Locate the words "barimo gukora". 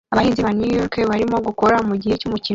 1.11-1.75